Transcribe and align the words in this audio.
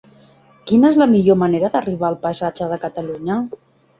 Quina 0.71 0.87
és 0.93 0.97
la 1.01 1.07
millor 1.11 1.37
manera 1.41 1.69
d'arribar 1.75 2.09
al 2.09 2.17
passatge 2.25 2.69
de 2.73 2.83
Catalunya? 2.87 3.37